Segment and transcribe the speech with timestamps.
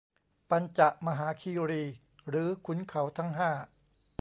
[0.49, 1.83] ปัญจมหาคีรี
[2.29, 3.51] หรือขุนเขาทั้งห้า